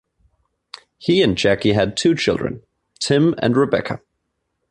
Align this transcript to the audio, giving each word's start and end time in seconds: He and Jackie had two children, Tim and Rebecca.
He 0.97 1.21
and 1.21 1.37
Jackie 1.37 1.73
had 1.73 1.95
two 1.95 2.15
children, 2.15 2.63
Tim 2.99 3.35
and 3.37 3.55
Rebecca. 3.55 4.01